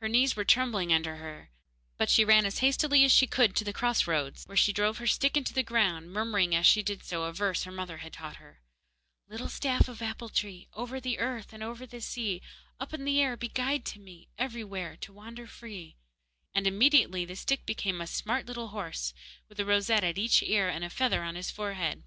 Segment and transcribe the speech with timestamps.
[0.00, 1.50] Her knees were trembling under her,
[1.98, 4.98] but she ran as fast as she could to the cross roads, where she drove
[4.98, 8.12] her stick into the ground, murmuring as she did so a verse her mother had
[8.12, 8.60] taught her:
[9.28, 12.42] Little staff of apple tree, Over the earth and over the sea,
[12.78, 15.96] Up in the air be guide to me, Everywhere to wander free,
[16.54, 19.14] and immediately the stick became a smart little horse,
[19.48, 22.04] with a rosette at each ear and a feather on his forehead.